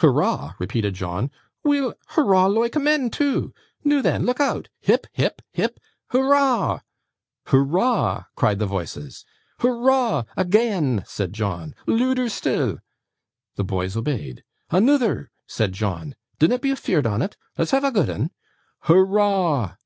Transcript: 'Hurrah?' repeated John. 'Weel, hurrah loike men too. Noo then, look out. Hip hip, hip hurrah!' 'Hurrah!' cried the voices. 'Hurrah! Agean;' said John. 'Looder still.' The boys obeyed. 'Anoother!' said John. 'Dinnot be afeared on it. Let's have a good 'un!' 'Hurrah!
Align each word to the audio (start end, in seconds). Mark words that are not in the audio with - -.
'Hurrah?' 0.00 0.54
repeated 0.58 0.94
John. 0.94 1.30
'Weel, 1.62 1.94
hurrah 2.08 2.46
loike 2.46 2.74
men 2.74 3.10
too. 3.10 3.54
Noo 3.84 4.02
then, 4.02 4.26
look 4.26 4.40
out. 4.40 4.68
Hip 4.80 5.06
hip, 5.12 5.40
hip 5.52 5.78
hurrah!' 6.08 6.80
'Hurrah!' 7.46 8.24
cried 8.34 8.58
the 8.58 8.66
voices. 8.66 9.24
'Hurrah! 9.60 10.24
Agean;' 10.36 11.04
said 11.06 11.32
John. 11.32 11.76
'Looder 11.86 12.28
still.' 12.28 12.78
The 13.54 13.62
boys 13.62 13.96
obeyed. 13.96 14.42
'Anoother!' 14.72 15.30
said 15.46 15.74
John. 15.74 16.16
'Dinnot 16.40 16.60
be 16.60 16.72
afeared 16.72 17.06
on 17.06 17.22
it. 17.22 17.36
Let's 17.56 17.70
have 17.70 17.84
a 17.84 17.92
good 17.92 18.10
'un!' 18.10 18.32
'Hurrah! 18.80 19.76